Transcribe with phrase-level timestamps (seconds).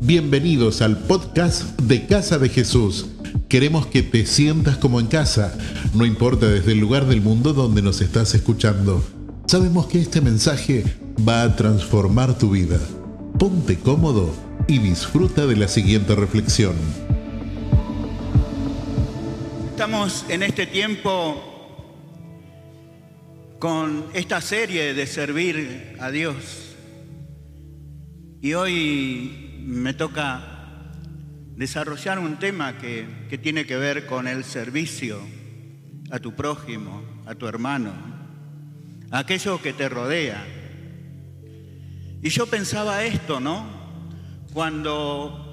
[0.00, 3.08] Bienvenidos al podcast de Casa de Jesús.
[3.48, 5.58] Queremos que te sientas como en casa,
[5.92, 9.04] no importa desde el lugar del mundo donde nos estás escuchando.
[9.46, 10.84] Sabemos que este mensaje
[11.28, 12.78] va a transformar tu vida.
[13.40, 14.32] Ponte cómodo
[14.68, 16.76] y disfruta de la siguiente reflexión.
[19.70, 21.42] Estamos en este tiempo
[23.58, 26.36] con esta serie de servir a Dios.
[28.40, 30.92] Y hoy me toca
[31.56, 35.20] desarrollar un tema que, que, tiene que ver con el servicio
[36.10, 37.92] a tu prójimo, a tu hermano,
[39.10, 40.44] a aquello que te rodea.
[42.22, 43.66] Y yo pensaba esto, ¿no?
[44.52, 45.48] Cuando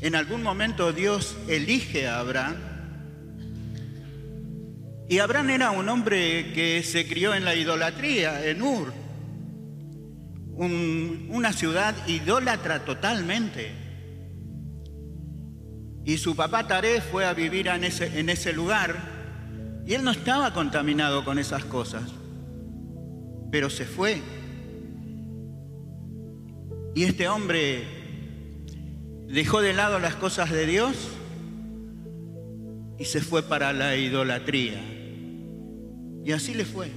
[0.00, 2.56] en algún momento Dios elige a Abraham,
[5.08, 8.92] y Abraham era un hombre que se crió en la idolatría, en Ur,
[10.56, 13.70] una ciudad idólatra totalmente.
[16.04, 19.16] Y su papá Taré fue a vivir en ese, en ese lugar
[19.86, 22.02] y él no estaba contaminado con esas cosas,
[23.52, 24.20] pero se fue.
[26.94, 27.84] Y este hombre
[29.28, 30.96] dejó de lado las cosas de Dios
[32.98, 34.80] y se fue para la idolatría.
[36.24, 36.90] Y así le fue.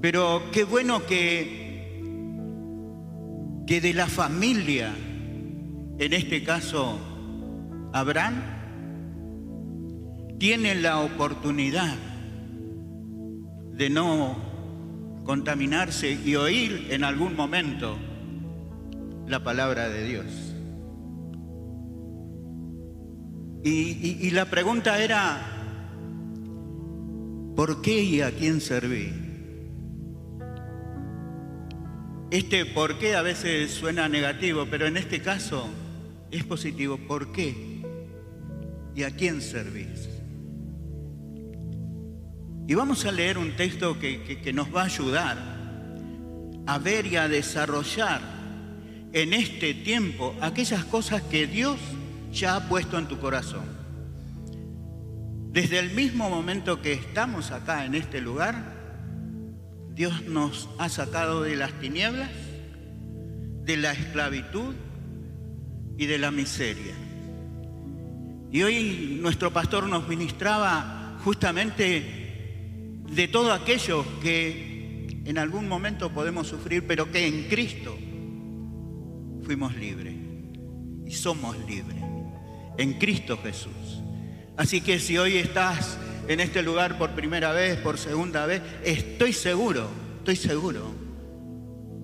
[0.00, 2.00] Pero qué bueno que,
[3.66, 4.94] que de la familia,
[5.98, 6.98] en este caso
[7.92, 8.34] Abraham,
[10.38, 11.96] tiene la oportunidad
[13.72, 14.36] de no
[15.24, 17.96] contaminarse y oír en algún momento
[19.26, 20.26] la palabra de Dios.
[23.64, 25.58] Y, y la pregunta era,
[27.58, 29.27] ¿Por qué y a quién serví?
[32.30, 35.66] Este por qué a veces suena negativo, pero en este caso
[36.30, 36.98] es positivo.
[36.98, 37.82] ¿Por qué?
[38.94, 40.10] ¿Y a quién servís?
[42.66, 45.38] Y vamos a leer un texto que, que, nos va a ayudar
[46.66, 48.20] a ver y a desarrollar
[49.14, 51.78] en este tiempo aquellas cosas que Dios
[52.30, 53.64] ya ha puesto en tu corazón.
[55.50, 58.77] Desde el mismo momento que estamos acá en este lugar,
[59.98, 62.30] Dios nos ha sacado de las tinieblas,
[63.64, 64.72] de la esclavitud
[65.96, 66.94] y de la miseria.
[68.52, 76.46] Y hoy nuestro pastor nos ministraba justamente de todo aquello que en algún momento podemos
[76.46, 77.98] sufrir, pero que en Cristo
[79.42, 80.14] fuimos libres
[81.06, 82.04] y somos libres,
[82.78, 84.00] en Cristo Jesús.
[84.56, 85.98] Así que si hoy estás
[86.28, 90.94] en este lugar por primera vez, por segunda vez, estoy seguro, estoy seguro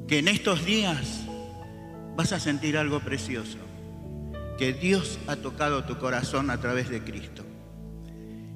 [0.08, 1.20] que en estos días
[2.16, 3.58] vas a sentir algo precioso,
[4.58, 7.44] que Dios ha tocado tu corazón a través de Cristo.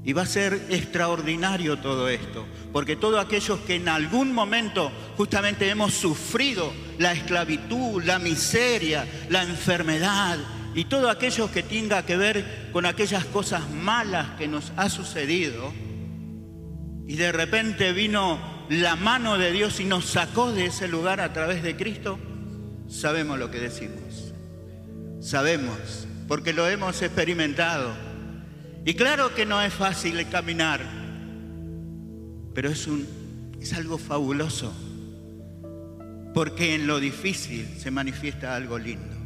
[0.04, 5.68] Y va a ser extraordinario todo esto, porque todos aquellos que en algún momento justamente
[5.68, 10.38] hemos sufrido la esclavitud, la miseria, la enfermedad,
[10.78, 15.72] y todo aquello que tenga que ver con aquellas cosas malas que nos ha sucedido,
[17.04, 18.38] y de repente vino
[18.70, 22.20] la mano de Dios y nos sacó de ese lugar a través de Cristo,
[22.86, 24.32] sabemos lo que decimos.
[25.20, 27.92] Sabemos, porque lo hemos experimentado.
[28.84, 30.80] Y claro que no es fácil caminar,
[32.54, 32.88] pero es,
[33.60, 34.72] es algo fabuloso,
[36.34, 39.17] porque en lo difícil se manifiesta algo lindo.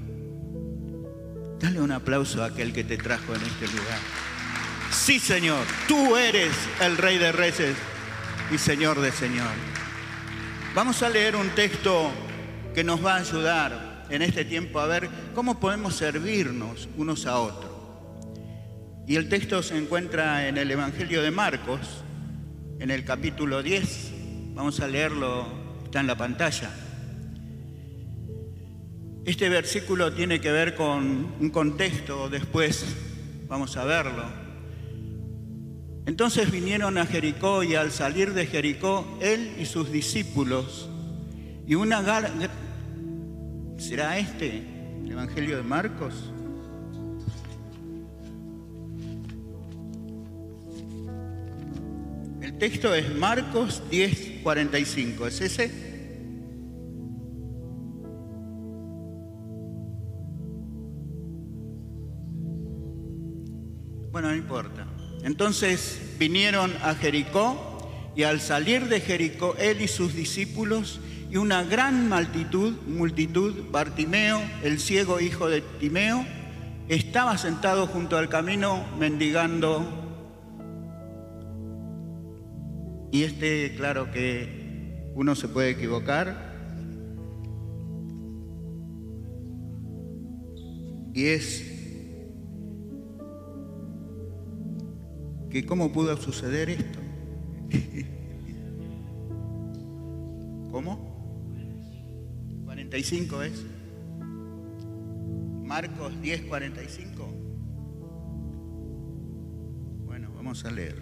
[1.63, 4.01] Dale un aplauso a aquel que te trajo en este lugar.
[4.91, 7.77] Sí, Señor, tú eres el Rey de Reyes
[8.53, 9.53] y Señor de Señor.
[10.75, 12.11] Vamos a leer un texto
[12.75, 17.39] que nos va a ayudar en este tiempo a ver cómo podemos servirnos unos a
[17.39, 17.71] otros.
[19.07, 22.03] Y el texto se encuentra en el Evangelio de Marcos,
[22.81, 24.11] en el capítulo 10.
[24.55, 25.47] Vamos a leerlo,
[25.85, 26.71] está en la pantalla.
[29.25, 32.85] Este versículo tiene que ver con un contexto, después
[33.47, 34.25] vamos a verlo.
[36.07, 40.89] Entonces vinieron a Jericó y al salir de Jericó, él y sus discípulos,
[41.69, 42.03] y una
[43.79, 44.65] ¿Será este
[45.05, 46.15] el Evangelio de Marcos?
[52.41, 55.27] El texto es Marcos 10, 45.
[55.29, 55.92] ¿Es ese?
[64.13, 64.87] Bueno, no importa.
[65.25, 71.01] Entonces vinieron a Jericó y al salir de Jericó, él y sus discípulos
[71.31, 76.27] y una gran multitud, multitud, Bartimeo, el ciego hijo de Timeo,
[76.89, 79.83] estaba sentado junto al camino mendigando.
[83.13, 86.53] Y este, claro que uno se puede equivocar.
[91.15, 91.72] Y es
[95.53, 96.99] que cómo pudo suceder esto.
[100.71, 100.99] ¿Cómo?
[102.65, 103.67] 45 es.
[105.63, 107.29] Marcos 10, 45.
[110.07, 110.97] Bueno, vamos a leer.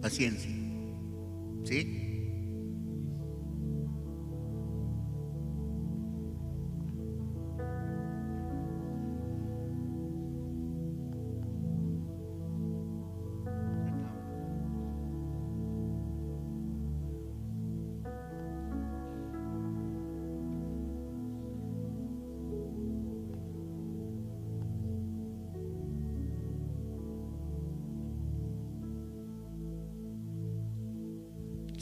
[0.00, 0.50] Paciencia.
[1.64, 2.01] ¿Sí?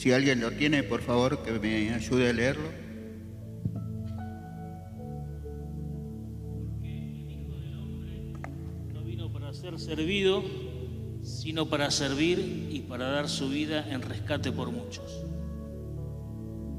[0.00, 2.70] Si alguien lo tiene, por favor, que me ayude a leerlo.
[8.94, 10.42] No vino para ser servido,
[11.22, 15.22] sino para servir y para dar su vida en rescate por muchos.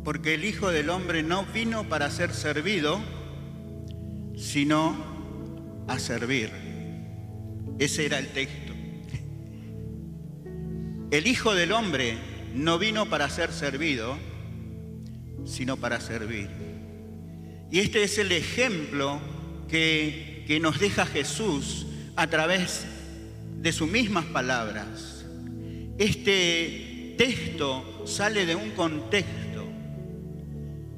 [0.03, 2.99] Porque el Hijo del Hombre no vino para ser servido,
[4.35, 4.95] sino
[5.87, 6.49] a servir.
[7.77, 8.73] Ese era el texto.
[11.11, 14.17] El Hijo del Hombre no vino para ser servido,
[15.45, 16.49] sino para servir.
[17.71, 19.19] Y este es el ejemplo
[19.67, 22.85] que, que nos deja Jesús a través
[23.61, 25.25] de sus mismas palabras.
[25.97, 29.41] Este texto sale de un contexto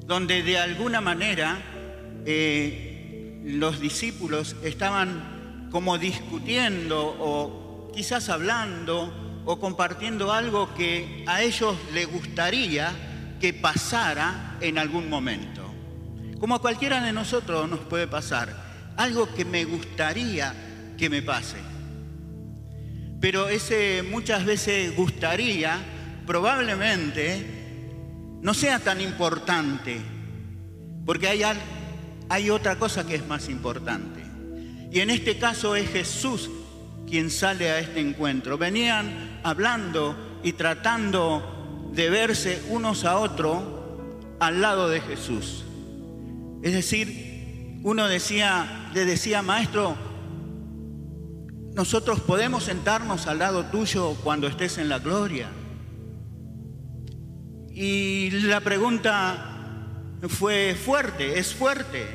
[0.06, 1.62] donde de alguna manera
[2.26, 9.12] eh, los discípulos estaban como discutiendo o quizás hablando
[9.44, 12.92] o compartiendo algo que a ellos les gustaría
[13.40, 15.62] que pasara en algún momento.
[16.38, 18.54] Como a cualquiera de nosotros nos puede pasar,
[18.96, 20.54] algo que me gustaría
[20.96, 21.56] que me pase.
[23.20, 25.78] Pero ese muchas veces gustaría
[26.26, 27.44] probablemente
[28.40, 30.00] no sea tan importante,
[31.06, 31.42] porque hay,
[32.28, 34.22] hay otra cosa que es más importante.
[34.90, 36.50] Y en este caso es Jesús
[37.08, 38.58] quien sale a este encuentro.
[38.58, 43.62] Venían hablando y tratando de verse unos a otros
[44.40, 45.64] al lado de Jesús.
[46.62, 49.96] Es decir, uno decía, le decía, maestro,
[51.74, 55.48] nosotros podemos sentarnos al lado tuyo cuando estés en la gloria.
[57.70, 59.54] Y la pregunta
[60.28, 62.06] fue fuerte, es fuerte.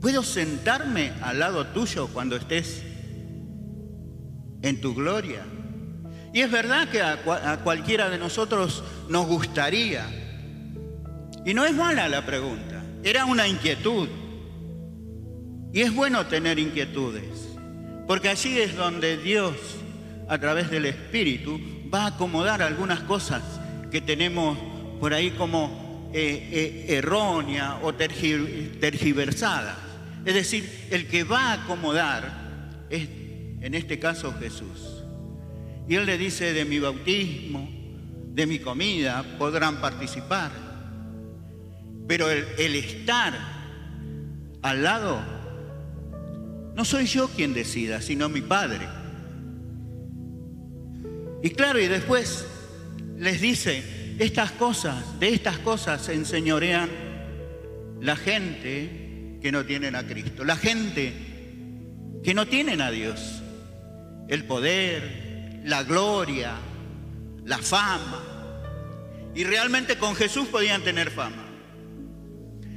[0.00, 2.82] ¿Puedo sentarme al lado tuyo cuando estés
[4.64, 5.44] en tu gloria.
[6.32, 10.06] Y es verdad que a, cualquiera de nosotros nos gustaría.
[11.44, 14.08] Y no es mala la pregunta, era una inquietud.
[15.72, 17.24] Y es bueno tener inquietudes,
[18.06, 19.54] porque allí es donde Dios,
[20.28, 21.60] a través del Espíritu,
[21.92, 23.42] va a acomodar algunas cosas
[23.90, 24.56] que tenemos
[24.98, 29.76] por ahí como eh, eh, erróneas o tergiversadas.
[30.24, 33.08] Es decir, el que va a acomodar es
[33.64, 35.02] en este caso Jesús.
[35.88, 37.66] Y Él le dice, de mi bautismo,
[38.28, 40.50] de mi comida, podrán participar.
[42.06, 43.32] Pero el, estar
[44.60, 45.18] al lado,
[46.76, 48.86] no soy yo quien decida, sino mi Padre.
[51.42, 52.46] Y claro, y después
[53.16, 56.90] les dice, estas cosas, de estas cosas se enseñorean
[58.02, 61.14] la gente que no tienen a Cristo, la gente
[62.22, 63.40] que no tienen a Dios
[64.28, 66.54] el poder, la gloria,
[67.44, 68.22] la fama.
[69.34, 71.44] Y realmente con Jesús podían tener fama.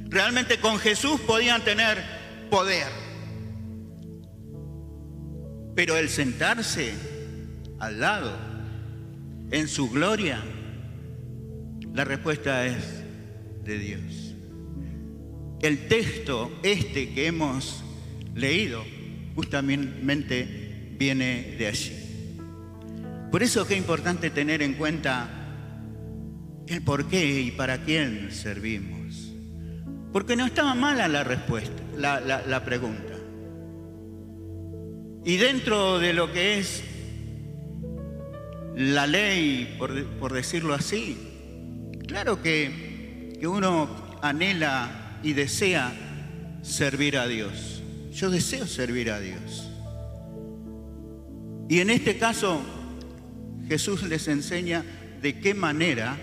[0.08, 2.02] Realmente con Jesús podían tener
[2.50, 2.88] poder.
[5.74, 6.94] Pero el sentarse
[7.78, 8.36] al lado,
[9.50, 10.42] en su gloria,
[11.94, 13.04] la respuesta es
[13.64, 14.34] de Dios.
[15.60, 17.82] El texto este que hemos
[18.34, 18.84] leído
[19.34, 20.57] justamente
[20.98, 22.36] viene de allí.
[23.30, 25.28] Por eso es importante tener en cuenta
[26.66, 29.32] el por qué y para quién servimos.
[30.12, 33.14] Porque no estaba mala la respuesta, la, la pregunta.
[35.24, 36.82] Y dentro de lo que es
[38.78, 41.16] la ley, por, decirlo así.
[42.06, 43.88] Claro que, que uno
[44.22, 45.92] anhela y desea
[46.62, 47.82] servir a Dios.
[48.12, 49.67] Yo deseo servir a Dios.
[51.68, 52.60] Y en este caso,
[53.68, 54.84] Jesús les enseña
[55.20, 56.16] de qué manera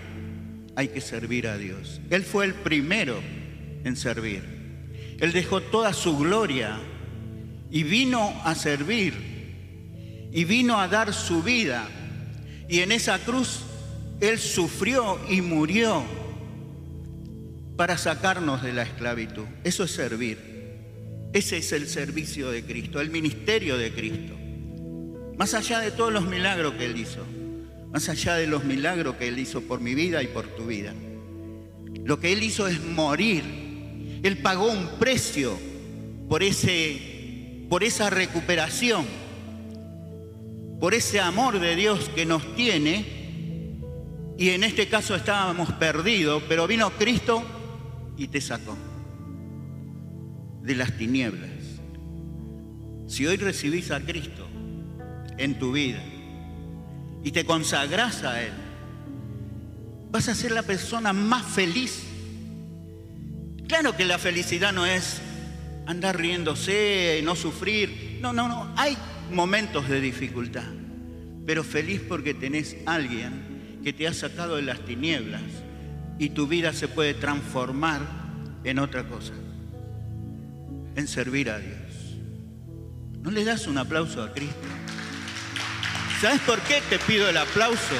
[0.74, 2.00] hay que servir a Dios.
[2.10, 3.20] Él fue el primero
[3.84, 4.42] en servir.
[5.20, 6.78] Él dejó toda su gloria
[7.70, 9.14] y vino a servir
[10.32, 11.88] y vino a dar su vida.
[12.68, 13.60] Y en esa cruz
[14.20, 16.02] Él sufrió y murió
[17.76, 19.44] para sacarnos de la esclavitud.
[19.64, 20.38] Eso es servir.
[21.32, 24.35] Ese es el servicio de Cristo, el ministerio de Cristo.
[25.36, 27.24] Más allá de todos los milagros que Él hizo
[27.96, 30.92] más allá de los milagros que Él hizo por mi vida y por tu vida.
[32.04, 33.42] Lo que Él hizo es morir.
[34.22, 35.58] Él pagó un precio
[36.28, 39.06] por, ese, por esa recuperación,
[40.78, 43.04] por ese amor de Dios que nos tiene.
[44.36, 47.42] Y en este caso estábamos perdidos, pero vino Cristo
[48.18, 48.76] y te sacó
[50.62, 51.50] de las tinieblas.
[53.06, 54.45] Si hoy recibís a Cristo
[55.38, 56.02] en tu vida,
[57.22, 58.52] y te consagras a Él,
[60.10, 62.04] vas a ser la persona más feliz.
[63.68, 65.20] Claro que la felicidad no es
[65.86, 68.18] andar riéndose, no sufrir.
[68.20, 68.72] No, no, no.
[68.76, 68.96] Hay
[69.32, 70.64] momentos de dificultad.
[71.46, 75.42] Pero feliz porque tenés alguien que te ha sacado de las tinieblas
[76.18, 78.00] y tu vida se puede transformar
[78.64, 79.32] en otra cosa.
[80.96, 81.76] En servir a Dios.
[83.20, 84.66] ¿No le das un aplauso a Cristo?
[86.20, 87.94] ¿Sabes por qué te pido el aplauso?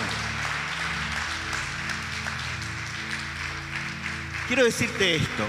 [4.46, 5.44] Quiero decirte esto.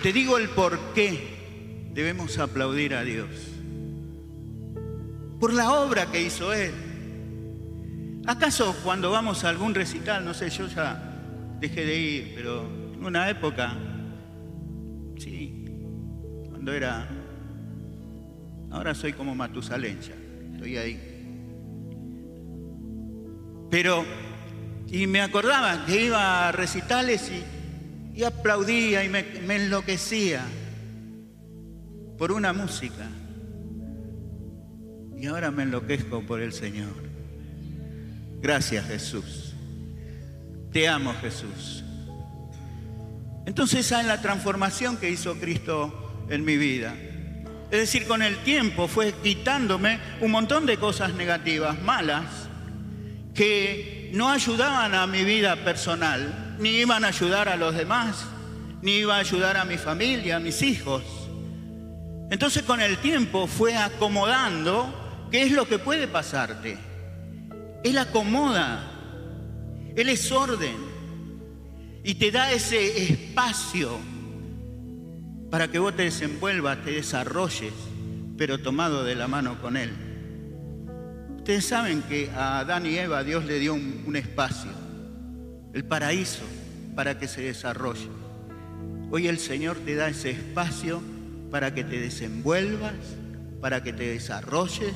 [0.00, 3.28] Te digo el por qué debemos aplaudir a Dios.
[5.40, 6.72] Por la obra que hizo Él.
[8.24, 11.02] ¿Acaso cuando vamos a algún recital, no sé, yo ya
[11.58, 13.76] dejé de ir, pero en una época,
[15.16, 15.64] sí,
[16.48, 17.08] cuando era,
[18.70, 19.98] ahora soy como Matusalén
[20.58, 21.07] estoy ahí.
[23.70, 24.04] Pero,
[24.86, 27.30] y me acordaba que iba a recitales
[28.14, 30.42] y, aplaudía y me, me enloquecía
[32.16, 33.06] por una música.
[35.16, 36.94] Y ahora me enloquezco por el Señor.
[38.40, 39.54] Gracias Jesús.
[40.72, 41.84] Te amo Jesús.
[43.46, 46.94] Entonces esa es la transformación que hizo Cristo en mi vida.
[47.70, 52.47] Es decir, con el tiempo fue quitándome un montón de cosas negativas, malas,
[53.38, 58.26] que no ayudaban a mi vida personal, ni iban a ayudar a los demás,
[58.82, 61.04] ni iba a ayudar a mi familia, a mis hijos.
[62.32, 66.78] Entonces con el tiempo fue acomodando qué es lo que puede pasarte.
[67.84, 68.82] Él acomoda,
[69.94, 70.74] Él es orden
[72.02, 74.00] y te da ese espacio
[75.48, 77.72] para que vos te desenvuelvas, te desarrolles,
[78.36, 80.07] pero tomado de la mano con Él.
[81.48, 84.70] Ustedes saben que a Adán y Eva Dios le dio un, espacio,
[85.72, 86.42] el paraíso,
[86.94, 88.10] para que se desarrolle.
[89.10, 91.00] Hoy el Señor te da ese espacio
[91.50, 92.92] para que te desenvuelvas,
[93.62, 94.92] para que te desarrolles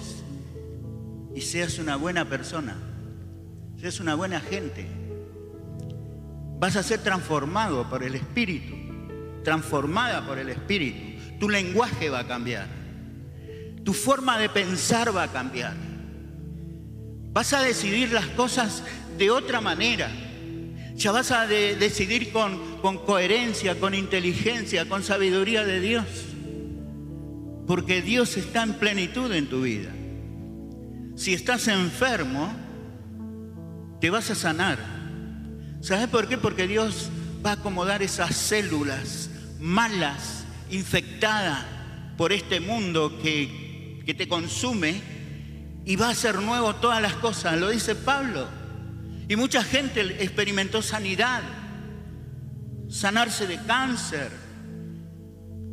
[1.34, 2.76] y seas una buena persona,
[3.80, 4.86] seas una buena gente.
[6.58, 8.74] Vas a ser transformado por el Espíritu,
[9.42, 11.38] transformada por el Espíritu.
[11.40, 12.66] Tu lenguaje va a cambiar,
[13.84, 15.91] tu forma de pensar va a cambiar.
[17.32, 18.82] Vas a decidir las cosas
[19.16, 20.10] de otra manera.
[20.94, 22.58] Ya vas a decidir con,
[23.06, 26.04] coherencia, con inteligencia, con sabiduría de Dios.
[27.66, 29.90] Porque Dios está en plenitud en tu vida.
[31.16, 32.52] Si estás enfermo,
[34.00, 34.78] te vas a sanar.
[35.80, 36.36] ¿Sabes por qué?
[36.36, 37.08] Porque Dios
[37.44, 41.64] va a acomodar esas células malas, infectadas
[42.18, 45.21] por este mundo que te consume
[45.84, 48.46] y va a ser nuevo todas las cosas, lo dice Pablo.
[49.28, 51.42] Y mucha gente experimentó sanidad,
[52.88, 54.30] sanarse de cáncer,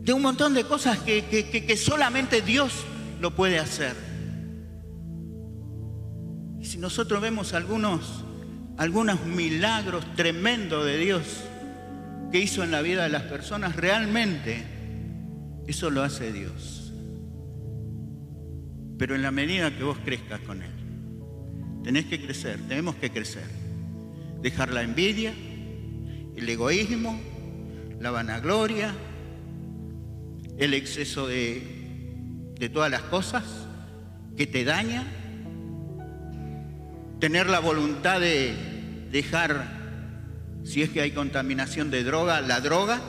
[0.02, 2.74] de un montón de cosas que, que, solamente Dios
[3.20, 3.96] lo puede hacer.
[6.60, 8.24] Y si nosotros vemos algunos,
[8.78, 11.24] algunos milagros tremendos de Dios
[12.32, 14.64] que hizo en la vida de las personas, realmente
[15.68, 16.79] eso lo hace Dios
[19.00, 20.72] pero en la medida que vos crezcas con Él.
[21.84, 23.46] Tenés que crecer, tenemos que crecer.
[24.42, 25.34] Dejar la envidia,
[26.36, 27.18] el egoísmo,
[27.98, 28.94] la vanagloria,
[30.58, 33.46] el exceso de, de todas las cosas
[34.36, 35.08] que te dañan
[37.22, 38.54] tener la voluntad de
[39.12, 43.02] dejar, si es que hay contaminación de droga, la droga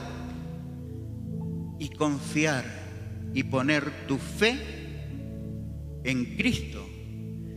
[1.79, 2.63] y confiar
[3.33, 4.80] y poner tu fe
[6.03, 6.87] en Cristo.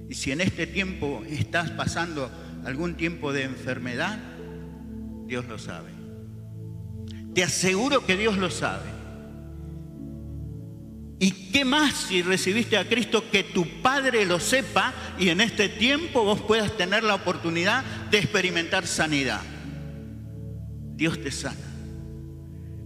[0.09, 2.31] Y si en este tiempo estás pasando
[2.65, 4.19] algún tiempo de enfermedad,
[5.27, 5.91] Dios lo sabe.
[7.35, 8.95] Te aseguro que Dios lo sabe.
[11.19, 15.69] ¿Y qué más si recibiste a Cristo que tu Padre lo sepa y en este
[15.69, 19.41] tiempo vos puedas tener la oportunidad de experimentar sanidad?
[20.97, 21.57] Dios te sana.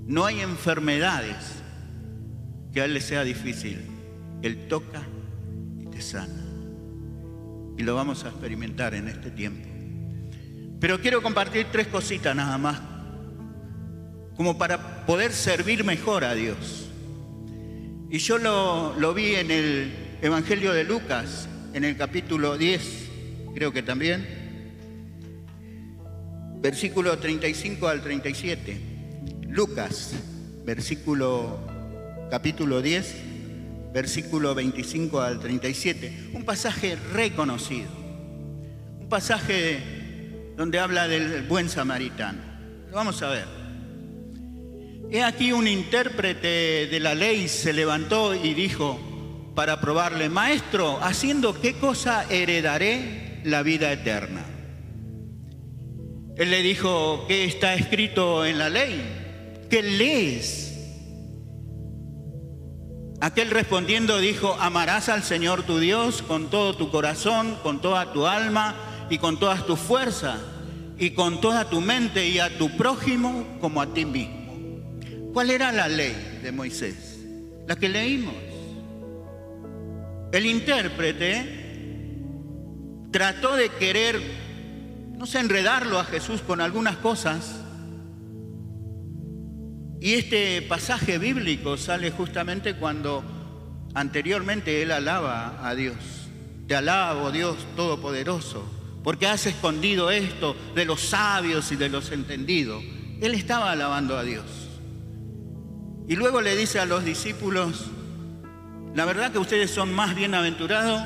[0.06, 1.36] No hay enfermedades
[2.72, 3.80] que a Él le sea difícil.
[4.42, 5.02] Él toca
[6.00, 6.44] sana.
[7.76, 9.68] Y lo vamos a experimentar en este tiempo.
[10.80, 12.80] Pero quiero compartir tres cositas nada más,
[14.36, 16.88] como para poder servir mejor a Dios.
[18.10, 23.08] Y yo lo, lo vi en el Evangelio de Lucas, en el capítulo 10,
[23.54, 24.26] creo que también,
[26.60, 28.80] versículo 35 al 37.
[29.48, 30.12] Lucas,
[30.64, 31.58] versículo
[32.30, 33.16] capítulo 10,
[33.92, 36.30] versículo 25 al 37.
[36.32, 37.88] Un pasaje reconocido.
[39.00, 39.78] Un pasaje
[40.56, 42.40] donde habla del buen samaritano.
[42.90, 43.46] Lo vamos a ver.
[45.10, 51.60] He aquí un intérprete de la ley se levantó y dijo para probarle, maestro, ¿haciendo
[51.60, 54.44] qué cosa heredaré la vida eterna?
[56.36, 59.02] Él le dijo, ¿qué está escrito en la ley?
[59.68, 60.67] ¿Qué lees?
[63.20, 68.26] Aquel respondiendo dijo, amarás al Señor tu Dios con todo tu corazón, con toda tu
[68.26, 68.76] alma
[69.10, 70.38] y con todas tus fuerzas
[70.98, 74.38] y con toda tu mente y a tu prójimo como a ti mismo.
[75.32, 77.18] ¿Cuál era la ley de Moisés?
[77.66, 78.34] La que leímos.
[80.32, 81.66] El intérprete
[83.10, 84.20] trató de querer,
[85.16, 87.62] no sé, enredarlo a Jesús con algunas cosas.
[90.00, 93.24] Y este pasaje bíblico sale justamente cuando
[93.94, 95.96] anteriormente él alaba a Dios.
[96.66, 102.82] Te alabo, Dios Todopoderoso porque has escondido esto de los sabios y de los entendidos.
[103.22, 104.44] Él estaba alabando a Dios.
[106.06, 107.86] Y luego le dice a los discípulos,
[108.94, 111.02] la verdad que ustedes son más bienaventurados,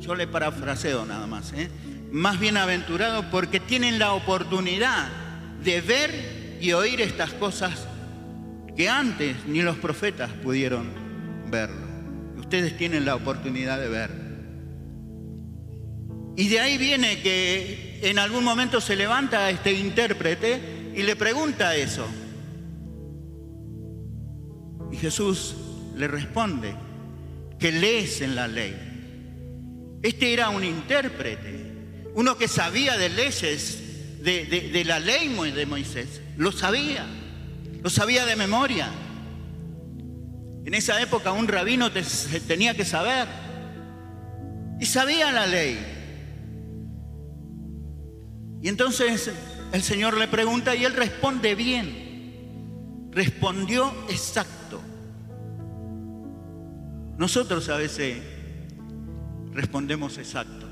[0.00, 1.70] yo le parafraseo nada más, ¿eh?
[2.12, 5.08] más bienaventurados porque tienen la oportunidad
[5.62, 7.86] de ver y oír estas cosas
[8.76, 10.88] que antes ni los profetas pudieron
[11.50, 11.86] verlo.
[12.38, 14.10] Ustedes tienen la oportunidad de ver.
[16.36, 21.76] Y de ahí viene que en algún momento se levanta este intérprete y le pregunta
[21.76, 22.06] eso.
[24.90, 25.54] Y Jesús
[25.96, 26.74] le responde
[27.58, 28.74] que lees en la ley.
[30.02, 36.22] Este era un intérprete, uno que sabía de leyes, de, la ley de Moisés.
[36.38, 37.06] Lo sabía,
[37.82, 38.88] lo sabía de memoria.
[40.64, 41.90] En esa época un rabino
[42.46, 43.26] tenía que saber.
[44.78, 45.78] Y sabía la ley.
[48.62, 49.30] Y entonces
[49.72, 53.08] el Señor le pregunta y él responde bien.
[53.12, 54.80] Respondió exacto.
[57.16, 58.18] Nosotros a veces
[59.52, 60.66] respondemos exacto.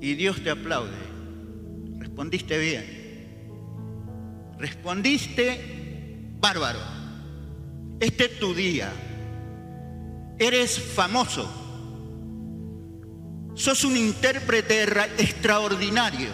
[0.00, 0.90] Y Dios te aplaude.
[1.98, 3.05] Respondiste bien.
[4.58, 6.80] Respondiste bárbaro.
[8.00, 8.92] Este es tu día.
[10.38, 11.66] Eres famoso
[13.56, 14.82] Sos un intérprete
[15.16, 16.28] extraordinario.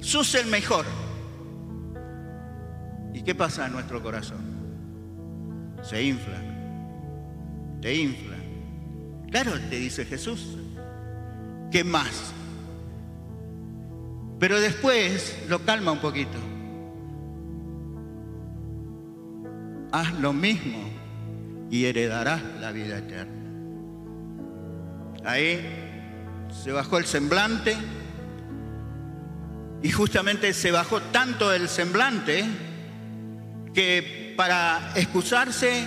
[0.00, 0.86] Sos el mejor.
[3.12, 4.40] ¿Y qué pasa en nuestro corazón?
[5.82, 6.40] Se infla.
[7.82, 8.36] Te infla.
[9.30, 10.56] Claro, te dice Jesús.
[11.70, 12.32] ¿Qué más?
[14.42, 16.36] Pero después lo calma un poquito.
[19.92, 20.80] Haz lo mismo
[21.70, 23.40] y heredarás la vida eterna.
[25.24, 25.60] Ahí
[26.50, 27.76] se bajó el semblante
[29.80, 32.44] y justamente se bajó tanto el semblante
[33.72, 35.86] que para excusarse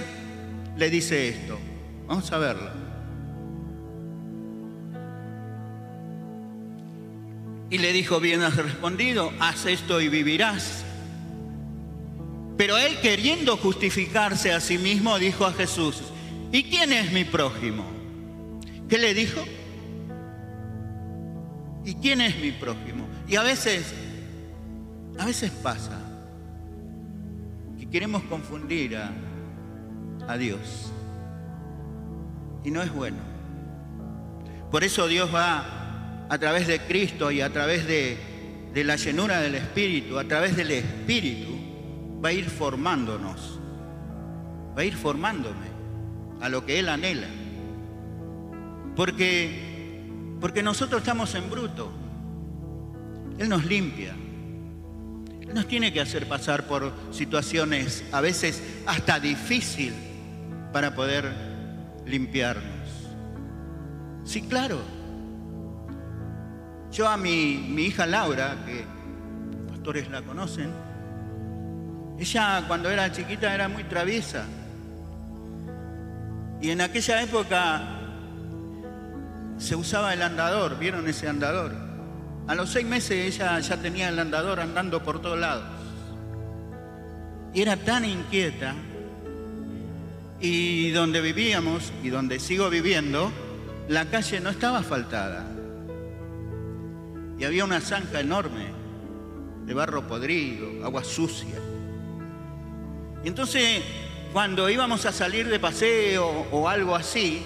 [0.77, 1.59] le dice esto.
[2.07, 2.84] Vamos a verlo.
[7.75, 10.85] Y le dijo, bien has respondido, haz esto y vivirás.
[12.55, 16.01] Pero él queriendo justificarse a sí mismo, dijo a Jesús,
[16.53, 17.83] ¿y quién es mi prójimo?
[18.87, 19.41] ¿Qué le dijo?
[21.83, 23.09] ¿Y quién es mi prójimo?
[23.27, 23.93] Y a veces,
[25.19, 25.99] a veces pasa
[27.77, 29.11] que queremos confundir a,
[30.29, 30.93] a Dios.
[32.63, 33.17] Y no es bueno.
[34.71, 35.84] Por eso Dios va
[36.29, 38.17] a través de Cristo y a través de,
[38.73, 41.55] de la llenura del Espíritu, a través del Espíritu,
[42.23, 43.59] va a ir formándonos,
[44.77, 45.67] va a ir formándome
[46.41, 47.27] a lo que Él anhela.
[48.95, 51.91] Porque, porque nosotros estamos en bruto.
[53.37, 54.15] Él nos limpia.
[55.41, 59.93] Él nos tiene que hacer pasar por situaciones a veces hasta difíciles
[60.71, 61.31] para poder
[62.05, 62.65] limpiarnos.
[64.23, 64.94] Sí, claro.
[66.95, 68.85] Yo a mi, hija Laura, que
[69.51, 70.71] los pastores la conocen,
[72.17, 74.45] ella cuando era chiquita era muy traviesa.
[76.61, 77.81] Y en aquella época
[79.57, 81.73] se usaba el andador, ¿vieron ese andador?
[82.47, 85.65] A los seis meses ella ya tenía el andador andando por todos lados.
[87.53, 88.73] Y era tan inquieta.
[90.39, 93.33] Y donde vivíamos y donde sigo viviendo,
[93.89, 95.54] la calle no estaba asfaltada.
[97.37, 98.67] Y había una zanja enorme
[99.65, 101.55] de barro podrido, agua sucia.
[103.23, 103.81] Entonces,
[104.31, 107.41] cuando íbamos a salir de paseo o algo así,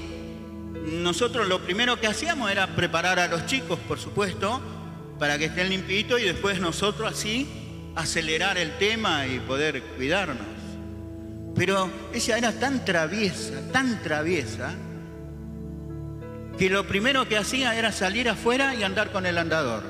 [0.91, 4.61] nosotros lo primero que hacíamos era preparar a los chicos, por supuesto,
[5.17, 7.47] para que estén limpitos y después nosotros así
[7.95, 10.47] acelerar el tema y poder cuidarnos.
[11.55, 14.73] Pero ella era tan traviesa, tan traviesa,
[16.59, 19.83] que lo primero que hacía era salir afuera y andar con el andador.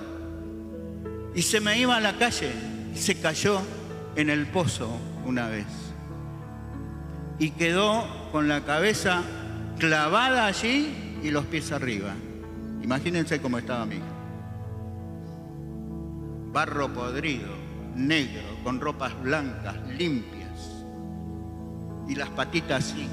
[1.33, 2.51] Y se me iba a la calle
[2.95, 3.61] se cayó
[4.15, 4.89] en el pozo
[5.25, 5.65] una vez.
[7.39, 9.23] Y quedó con la cabeza
[9.77, 12.13] clavada allí y los pies arriba.
[12.83, 13.99] Imagínense cómo estaba mi.
[16.51, 17.49] Barro podrido,
[17.95, 20.83] negro, con ropas blancas, limpias.
[22.07, 23.07] Y las patitas así.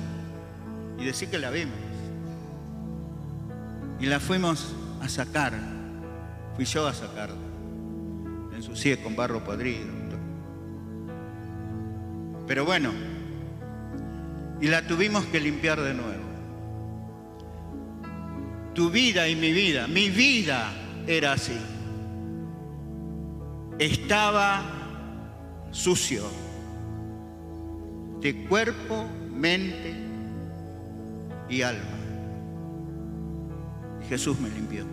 [0.98, 1.85] Y decir que la vimos.
[4.00, 5.52] Y la fuimos a sacar.
[6.56, 7.36] Fui yo a sacarla.
[8.50, 10.06] La ensucié con barro podrido.
[12.46, 12.92] Pero bueno,
[14.60, 16.24] y la tuvimos que limpiar de nuevo.
[18.74, 20.70] Tu vida y mi vida, mi vida
[21.06, 21.58] era así.
[23.78, 24.62] Estaba
[25.70, 26.24] sucio
[28.20, 29.94] de cuerpo, mente
[31.48, 31.95] y alma.
[34.08, 34.84] Jesús me limpió.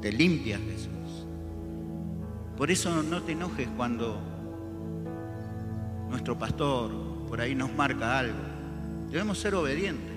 [0.00, 1.26] Te limpia Jesús.
[2.56, 4.20] Por eso no te enojes cuando
[6.10, 6.90] nuestro pastor
[7.28, 8.38] por ahí nos marca algo.
[9.10, 10.12] Debemos ser obedientes.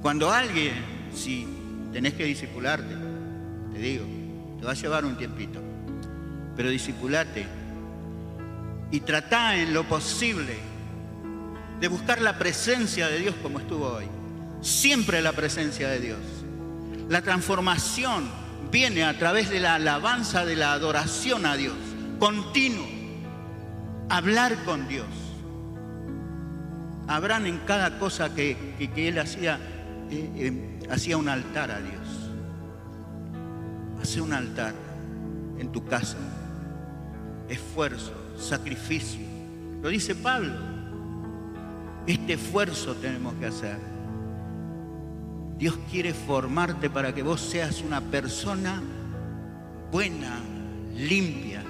[0.00, 0.74] Cuando alguien,
[1.12, 1.46] si
[1.92, 2.94] tenés que discipularte,
[3.72, 4.04] te digo,
[4.58, 5.60] te va a llevar un tiempito,
[6.56, 7.46] pero discipulate
[8.90, 10.56] y trata en lo posible
[11.80, 14.17] de buscar la presencia de Dios como estuvo hoy.
[14.60, 16.18] Siempre la presencia de Dios.
[17.08, 18.28] La transformación
[18.70, 21.76] viene a través de la alabanza, de la adoración a Dios,
[22.18, 22.86] continuo.
[24.08, 25.06] Hablar con Dios.
[27.06, 29.58] Habrán en cada cosa que, que, Él hacía,
[30.10, 32.06] eh, eh, hacía un altar a Dios.
[34.02, 34.74] Hace un altar
[35.58, 36.18] en tu casa.
[37.48, 39.26] Esfuerzo, sacrificio.
[39.82, 40.52] Lo dice Pablo.
[42.06, 43.97] Este esfuerzo tenemos que hacer.
[45.58, 48.80] Dios quiere formarte para que vos seas una persona
[49.90, 50.38] buena,
[50.96, 51.64] limpia.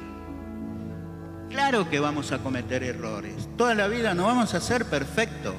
[1.48, 3.48] Claro que vamos a cometer errores.
[3.56, 5.54] Toda la vida no vamos a ser perfectos.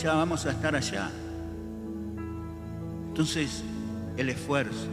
[0.00, 1.10] Ya vamos a estar allá.
[3.08, 3.64] Entonces,
[4.16, 4.86] el esfuerzo.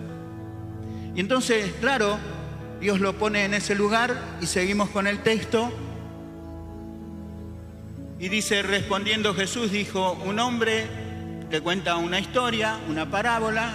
[1.16, 2.18] Y entonces, claro,
[2.80, 5.72] Dios lo pone en ese lugar y seguimos con el texto.
[8.20, 11.01] Y dice, respondiendo Jesús, dijo, un hombre
[11.52, 13.74] que cuenta una historia, una parábola.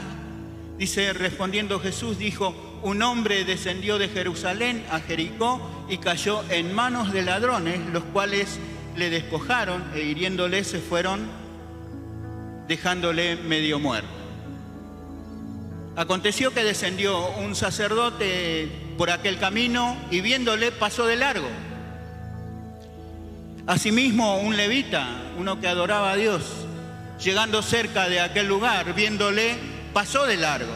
[0.79, 7.12] Dice, respondiendo Jesús, dijo, un hombre descendió de Jerusalén a Jericó y cayó en manos
[7.12, 8.59] de ladrones, los cuales
[8.97, 11.29] le despojaron e hiriéndole se fueron
[12.67, 14.09] dejándole medio muerto.
[15.97, 21.49] Aconteció que descendió un sacerdote por aquel camino y viéndole pasó de largo.
[23.67, 25.09] Asimismo, un levita,
[25.39, 26.67] uno que adoraba a Dios,
[27.23, 29.57] llegando cerca de aquel lugar, viéndole,
[29.93, 30.73] pasó de largo.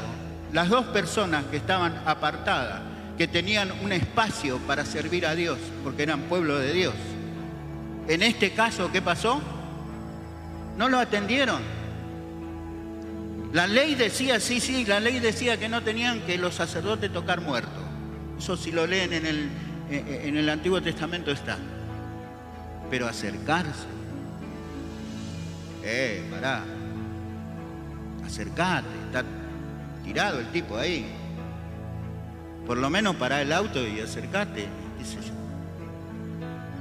[0.52, 2.82] Las dos personas que estaban apartadas,
[3.16, 6.94] que tenían un espacio para servir a Dios, porque eran pueblo de Dios.
[8.08, 9.40] En este caso, ¿qué pasó?
[10.76, 11.60] No lo atendieron.
[13.52, 17.40] La ley decía, sí, sí, la ley decía que no tenían que los sacerdotes tocar
[17.40, 17.82] muertos.
[18.38, 19.50] Eso si lo leen en el,
[19.90, 21.58] en el Antiguo Testamento está.
[22.90, 23.99] Pero acercarse.
[25.82, 26.62] Eh, pará.
[28.24, 29.24] acercate, está
[30.04, 31.06] tirado el tipo ahí.
[32.66, 35.20] Por lo menos para el auto y acercate, qué yo.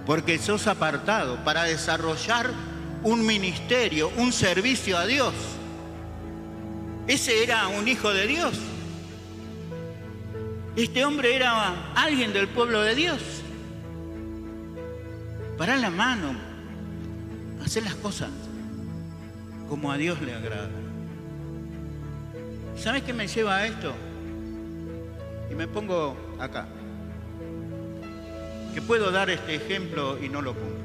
[0.06, 2.52] Porque sos apartado para desarrollar
[3.04, 5.34] un ministerio, un servicio a Dios.
[7.08, 8.60] Ese era un hijo de Dios.
[10.76, 13.22] Este hombre era alguien del pueblo de Dios.
[15.58, 16.34] Para la mano,
[17.64, 18.30] hacer las cosas
[19.70, 20.70] como a Dios le agrada.
[22.76, 23.94] ¿Sabes qué me lleva a esto?
[25.52, 26.68] Y me pongo acá.
[28.74, 30.80] Que puedo dar este ejemplo y no lo cumplo.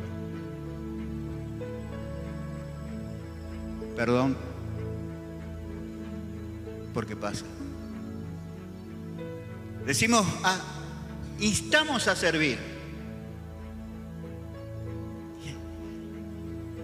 [3.97, 4.37] Perdón,
[6.93, 7.45] porque pasa.
[9.87, 10.59] Decimos, ah,
[11.41, 12.74] instamos a servir.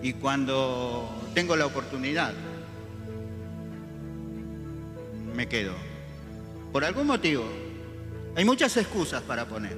[0.02, 2.32] Y cuando tengo la oportunidad,
[5.34, 5.74] me quedo.
[6.72, 7.44] Por algún motivo.
[8.36, 9.76] Hay muchas excusas para poner.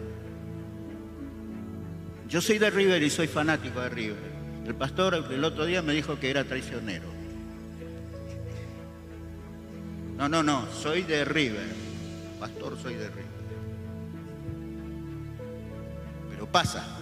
[2.28, 4.32] Yo soy de River y soy fanático de River.
[4.66, 7.08] El pastor el otro día me dijo que era traicionero.
[10.16, 11.66] No, no, no, soy de River.
[12.38, 13.26] Pastor, soy de River.
[16.30, 17.01] Pero pasa.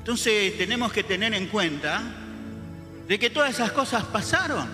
[0.00, 2.00] Entonces tenemos que tener en cuenta
[3.06, 4.66] de que todas esas cosas pasaron.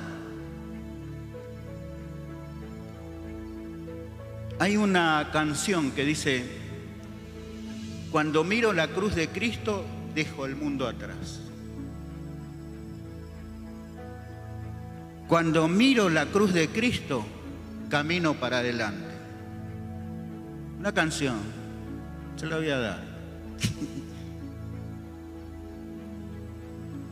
[4.61, 6.47] Hay una canción que dice,
[8.13, 9.85] cuando miro la cruz de Cristo,
[10.15, 11.41] dejo el mundo atrás.
[15.27, 17.27] Cuando miro la cruz de Cristo,
[17.91, 19.13] camino para adelante.
[20.79, 21.37] Una canción,
[22.37, 23.03] se la voy a dar.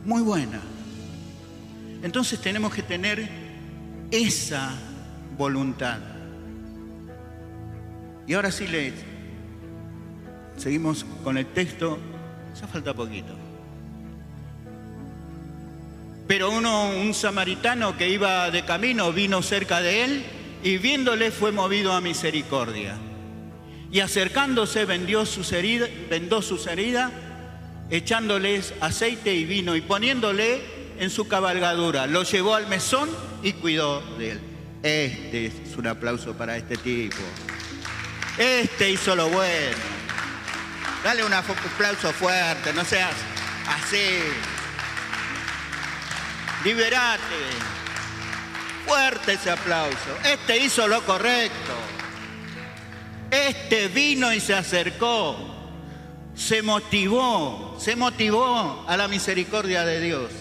[0.05, 0.61] Muy buena.
[2.03, 3.27] Entonces tenemos que tener
[4.11, 4.71] esa
[5.35, 5.97] voluntad.
[8.27, 8.93] Y ahora sí le
[10.57, 11.97] seguimos con el texto,
[12.59, 13.33] ya falta poquito.
[16.27, 20.25] Pero uno, un samaritano que iba de camino, vino cerca de él
[20.63, 22.95] y viéndole fue movido a misericordia.
[23.91, 27.11] Y acercándose vendió sus heridas, vendó sus heridas,
[27.89, 30.61] echándoles aceite y vino y poniéndole
[30.99, 32.07] en su cabalgadura.
[32.07, 33.09] Lo llevó al mesón
[33.43, 34.41] y cuidó de él.
[34.83, 37.17] Este es un aplauso para este tipo.
[38.37, 39.77] Este hizo lo bueno.
[41.03, 43.13] Dale un aplauso fuerte, no seas
[43.67, 44.19] así.
[46.63, 47.21] Liberate.
[48.85, 50.17] Fuerte ese aplauso.
[50.23, 51.73] Este hizo lo correcto.
[53.31, 55.54] Este vino y se acercó.
[56.35, 60.31] Se motivó, se motivó a la misericordia de Dios.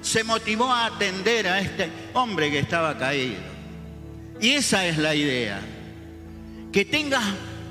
[0.00, 3.40] Se motivó a atender a este hombre que estaba caído.
[4.40, 5.60] Y esa es la idea.
[6.72, 7.22] Que tengas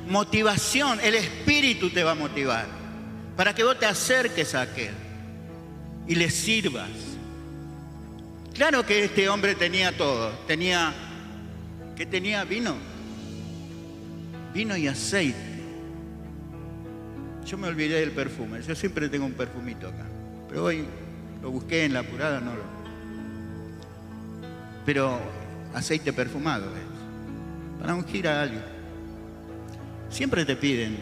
[0.08, 2.68] motivación, el Espíritu te va a motivar
[3.36, 4.94] para que vos te acerques a aquel
[6.08, 6.90] y le sirvas
[8.54, 10.30] Claro que este hombre tenía todo.
[10.46, 10.94] Tenía,
[11.96, 12.44] ¿qué tenía?
[12.44, 12.76] Vino.
[14.54, 15.51] Vino y aceite.
[17.46, 18.62] Yo me olvidé del perfume.
[18.62, 20.06] Yo siempre tengo un perfumito acá.
[20.50, 20.86] Pero hoy
[21.42, 22.64] lo busqué en la apurada, no lo.
[24.86, 25.20] Pero
[25.74, 27.80] aceite perfumado es.
[27.82, 28.64] Para ungir a alguien.
[30.10, 30.98] Siempre te piden.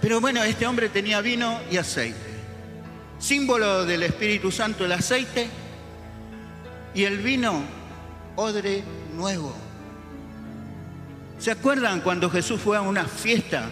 [0.00, 2.36] Pero bueno, este hombre tenía vino y aceite
[3.18, 5.48] símbolo del Espíritu Santo el aceite
[6.94, 7.62] y el vino,
[8.36, 8.82] odre
[9.14, 9.54] nuevo.
[11.38, 13.68] ¿Se acuerdan cuando Jesús fue a una fiesta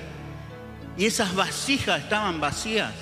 [0.96, 2.92] y esas vasijas estaban vacías?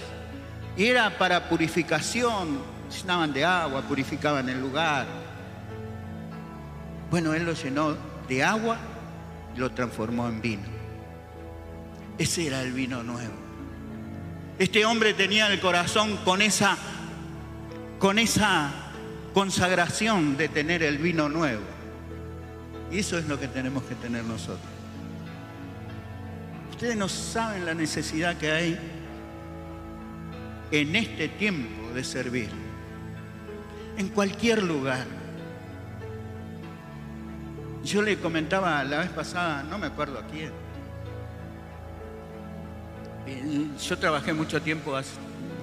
[0.76, 2.58] Y era para purificación,
[2.90, 5.06] llenaban de agua, purificaban el lugar.
[7.10, 7.96] Bueno, Él lo llenó
[8.28, 8.78] de agua
[9.54, 10.64] y lo transformó en vino.
[12.18, 13.34] Ese era el vino nuevo.
[14.58, 16.76] Este hombre tenía el corazón con esa,
[17.98, 18.70] con esa
[19.34, 21.62] consagración de tener el vino nuevo.
[22.90, 24.71] Y eso es lo que tenemos que tener nosotros.
[26.72, 28.78] Ustedes no saben la necesidad que hay
[30.72, 32.48] en este tiempo de servir.
[33.96, 35.06] En cualquier lugar.
[37.84, 40.50] Yo le comentaba la vez pasada, no me acuerdo a quién,
[43.80, 44.98] yo trabajé mucho tiempo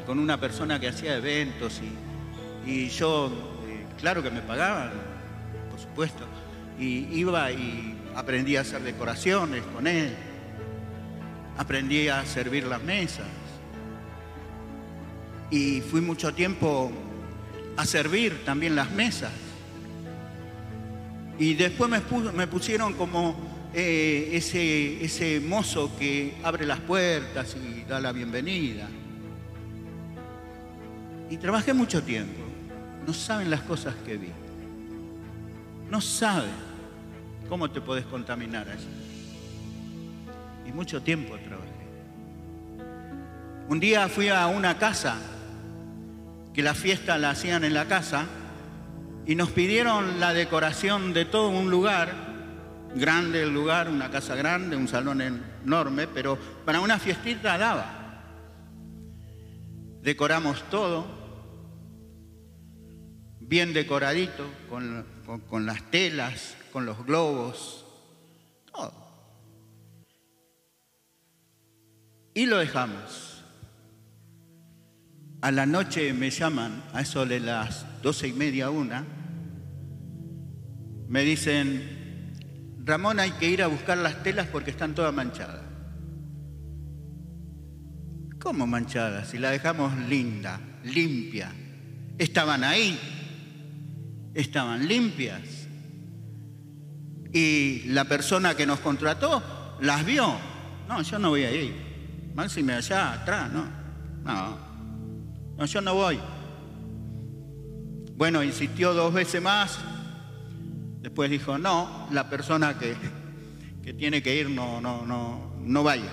[0.05, 1.81] con una persona que hacía eventos
[2.65, 3.27] y, yo,
[3.67, 4.91] eh, claro que me pagaban,
[5.69, 6.25] por supuesto,
[6.79, 10.15] y iba y aprendí a hacer decoraciones con él,
[11.59, 13.27] aprendí a servir las mesas
[15.51, 16.89] y fui mucho tiempo
[17.75, 19.33] a servir también las mesas.
[21.37, 23.35] Y después me, pusieron como
[23.73, 28.87] eh, ese, ese mozo que abre las puertas y da la bienvenida.
[31.29, 32.41] Y trabajé mucho tiempo.
[33.05, 34.31] No saben las cosas que vi.
[35.89, 36.51] No saben
[37.49, 39.08] cómo te podés contaminar allí.
[40.69, 41.67] Y mucho tiempo trabajé.
[43.69, 45.15] Un día fui a una casa,
[46.53, 48.27] que la fiesta la hacían en la casa,
[49.25, 52.13] y nos pidieron la decoración de todo un lugar,
[52.93, 58.21] grande el lugar, una casa grande, un salón enorme, pero para una fiestita daba.
[60.03, 61.07] Decoramos todo,
[63.39, 67.78] bien decoradito, con, las telas, con los globos,
[72.33, 73.43] Y lo dejamos.
[75.41, 79.05] A la noche me llaman, a eso de las doce y media, una,
[81.07, 82.35] me dicen,
[82.83, 85.61] Ramón hay que ir a buscar las telas porque están todas manchadas.
[88.39, 89.29] ¿Cómo manchadas?
[89.29, 91.53] Si la dejamos linda, limpia.
[92.17, 92.97] Estaban ahí,
[94.33, 95.41] estaban limpias.
[97.33, 100.35] Y la persona que nos contrató las vio.
[100.87, 101.88] No, yo no voy a ir.
[102.39, 103.65] Máxime allá atrás, no.
[104.23, 104.57] No,
[105.57, 106.17] no, yo no voy.
[108.15, 109.77] Bueno, insistió dos veces más,
[111.01, 112.95] Después dijo, no, la persona que,
[113.83, 116.09] que tiene que ir no, no, no, no vaya.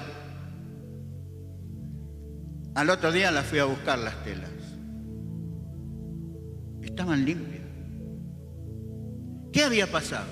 [2.75, 4.51] Al otro día la fui a buscar las telas.
[6.83, 7.63] Estaban limpias.
[9.53, 10.27] ¿Qué había pasado?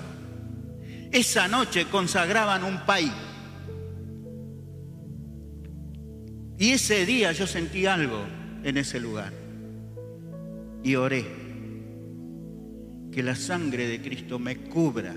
[1.13, 3.13] Esa noche consagraban un país.
[6.57, 8.23] Y ese día yo sentí algo
[8.63, 9.33] en ese lugar.
[10.83, 11.25] Y oré
[13.11, 15.13] que la sangre de Cristo me cubra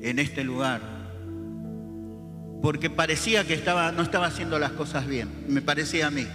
[0.00, 0.80] en este lugar.
[2.62, 6.26] Porque parecía que estaba, no estaba haciendo las cosas bien, me parecía a mí.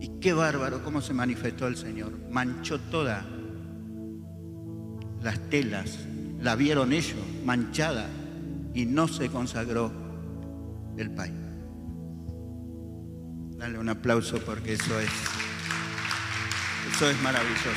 [0.00, 2.12] Y qué bárbaro cómo se manifestó el Señor.
[2.30, 3.24] Manchó todas
[5.22, 5.98] las telas,
[6.40, 8.08] la vieron ellos manchada
[8.74, 10.07] y no se consagró
[11.02, 11.32] el país.
[13.56, 15.10] Dale un aplauso porque eso es,
[16.94, 17.70] eso es maravilloso.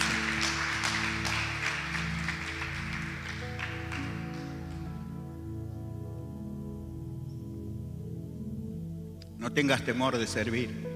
[9.38, 10.88] No tengas temor de servir,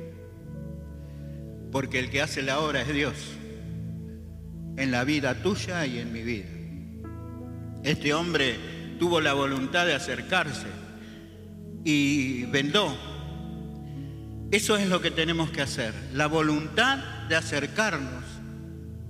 [1.71, 3.15] porque el que hace la obra es Dios,
[4.77, 6.45] en la vida tuya y en mi vida.
[7.83, 8.55] Este hombre
[8.99, 10.84] tuvo la voluntad de acercarse
[11.85, 12.93] y vendó.
[14.51, 16.97] Eso es lo que tenemos que hacer, la voluntad
[17.29, 18.23] de acercarnos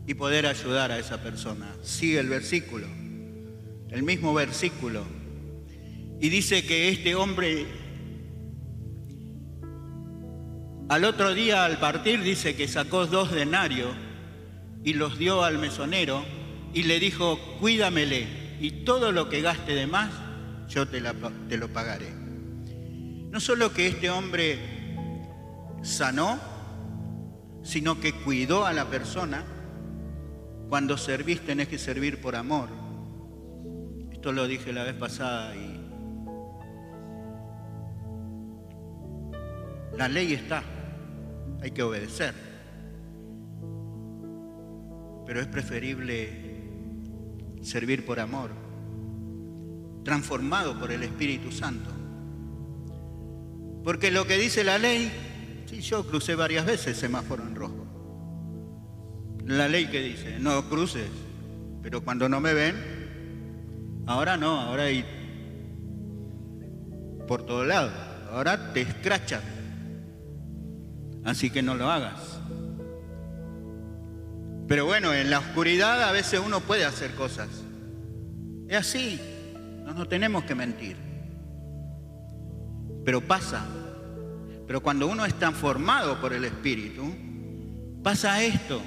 [0.06, 1.74] y poder ayudar a esa persona.
[1.82, 2.88] Sigue el versículo,
[3.90, 5.04] el mismo versículo.
[6.20, 7.66] Y dice que este hombre
[10.88, 13.96] al otro día al partir dice que sacó dos denarios
[14.84, 16.24] y los dio al mesonero
[16.74, 20.12] y le dijo, cuídamele y todo lo que gaste de más,
[20.70, 21.02] yo te,
[21.50, 22.25] te lo pagaré.
[23.36, 24.58] No solo que este hombre
[25.82, 26.40] sanó,
[27.64, 29.44] sino que cuidó a la persona.
[30.70, 32.70] Cuando servís tenés que servir por amor.
[34.14, 35.82] Esto lo dije la vez pasada y
[39.98, 40.64] la ley está
[41.62, 42.34] hay que obedecer.
[45.26, 46.30] Pero es preferible
[47.62, 48.52] servir por amor,
[50.06, 51.95] transformado por el Espíritu Santo.
[53.86, 55.10] Porque lo que dice la ley,
[55.68, 57.86] si yo crucé varias veces semáforo en rojo.
[59.46, 61.08] La ley que dice, no cruces,
[61.84, 65.06] pero cuando no me ven, ahora no, ahora hay
[67.28, 67.92] por todo lado,
[68.32, 69.42] ahora te escrachan
[71.26, 72.40] así que no lo hagas.
[74.68, 77.50] Pero bueno, en la oscuridad a veces uno puede hacer cosas.
[78.68, 79.20] Es así,
[79.84, 81.05] no nos tenemos que mentir.
[83.06, 83.66] Pero pasa.
[84.68, 87.16] Pero cuando uno es transformado por el Espíritu,
[88.04, 88.82] pasa esto.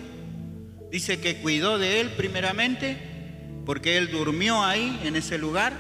[0.91, 2.99] Dice que cuidó de él primeramente
[3.65, 5.73] porque él durmió ahí en ese lugar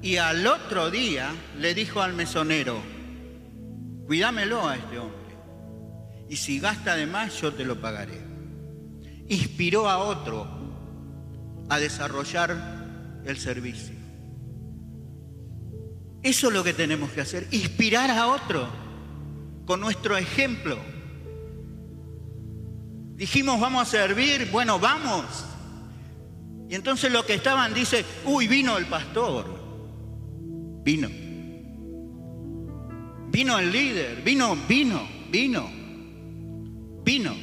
[0.00, 2.80] y al otro día le dijo al mesonero,
[4.06, 5.18] cuídamelo a este hombre
[6.28, 8.20] y si gasta de más yo te lo pagaré.
[9.28, 10.46] Inspiró a otro
[11.68, 13.97] a desarrollar el servicio.
[16.22, 18.68] Eso es lo que tenemos que hacer, inspirar a otro
[19.64, 20.78] con nuestro ejemplo.
[23.14, 25.24] Dijimos, vamos a servir, bueno, vamos.
[26.68, 29.58] Y entonces lo que estaban dice, uy, vino el pastor.
[30.84, 31.08] Vino.
[33.30, 35.70] Vino el líder, vino, vino, vino,
[37.04, 37.34] vino.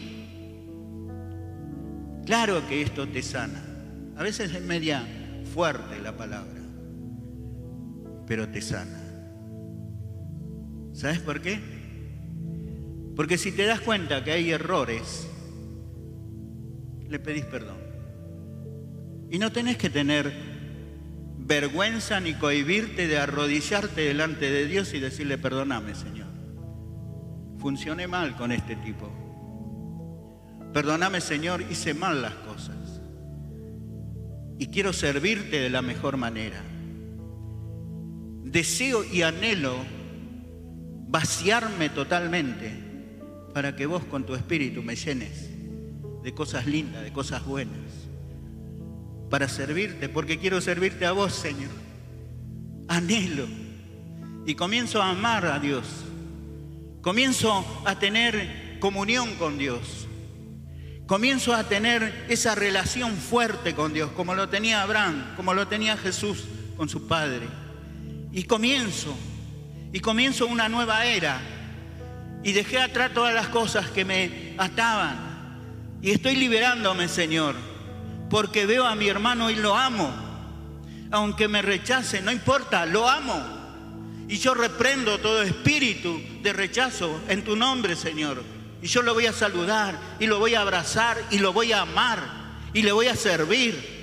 [2.26, 3.64] Claro que esto te sana.
[4.18, 5.06] A veces es media
[5.54, 6.55] fuerte la palabra,
[8.28, 9.02] pero te sana.
[10.94, 11.60] ¿Sabes por qué?
[13.16, 15.28] Porque si te das cuenta que hay errores,
[17.08, 17.78] le pedís perdón.
[19.30, 20.32] Y no tenés que tener
[21.38, 26.28] vergüenza ni cohibirte de arrodillarte delante de Dios y decirle, perdóname, Señor.
[27.60, 29.12] Funcioné mal con este tipo.
[30.74, 33.02] Perdóname, Señor, hice mal las cosas.
[34.58, 36.62] Y quiero servirte de la mejor manera.
[38.56, 39.76] Deseo y anhelo
[41.10, 42.72] vaciarme totalmente
[43.53, 45.49] para que vos con tu espíritu me llenes
[46.24, 48.08] de cosas lindas, de cosas buenas,
[49.30, 51.70] para servirte, porque quiero servirte a vos, Señor.
[52.88, 53.45] Anhelo.
[54.45, 56.06] Y comienzo a amar a Dios.
[57.01, 60.08] Comienzo a tener comunión con Dios.
[61.08, 65.97] Comienzo a tener esa relación fuerte con Dios, como lo tenía Abraham, como lo tenía
[65.97, 66.45] Jesús
[66.78, 67.64] con su Padre.
[68.36, 69.16] Y comienzo,
[69.94, 71.40] y comienzo una nueva era.
[72.44, 77.56] Y dejé atrás todas las cosas que me ataban, y estoy liberándome, Señor,
[78.30, 80.14] porque veo a mi hermano y lo amo.
[81.12, 83.42] Aunque me rechace, no importa, lo amo.
[84.28, 88.44] Y yo reprendo todo espíritu de rechazo en tu nombre, Señor.
[88.82, 91.84] Y yo lo voy a saludar y lo voy a abrazar y lo voy a
[91.84, 92.20] amar
[92.74, 93.95] y le voy a servir.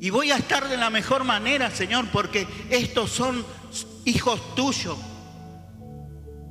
[0.00, 3.44] Y voy a estar de la mejor manera, Señor, porque estos son
[4.04, 4.98] hijos tuyos.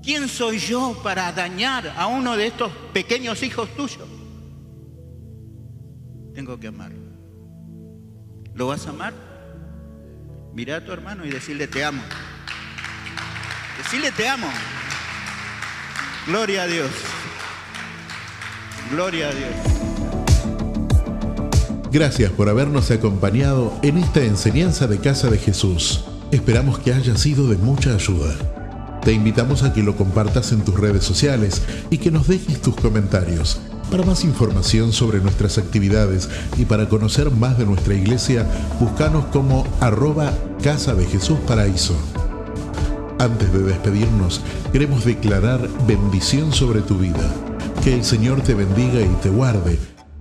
[0.02, 4.08] ¿Quién soy yo para dañar a uno de estos pequeños hijos tuyos?
[6.34, 7.00] Tengo que amarlo.
[8.54, 9.14] ¿Lo vas a amar?
[10.54, 12.04] Mira a tu hermano y decirle te amo.
[13.78, 14.48] Decirle te amo.
[16.28, 16.92] Gloria a Dios.
[18.92, 19.83] Gloria a Dios.
[21.94, 26.04] Gracias por habernos acompañado en esta enseñanza de Casa de Jesús.
[26.32, 28.34] Esperamos que haya sido de mucha ayuda.
[29.04, 32.76] Te invitamos a que lo compartas en tus redes sociales y que nos dejes tus
[32.76, 33.62] comentarios.
[33.92, 38.48] Para más información sobre nuestras actividades y para conocer más de nuestra iglesia,
[38.80, 40.34] búscanos como arroba
[40.64, 41.96] Casa de Jesús Paraíso.
[43.20, 44.42] Antes de despedirnos,
[44.72, 47.32] queremos declarar bendición sobre tu vida.
[47.84, 49.78] Que el Señor te bendiga y te guarde,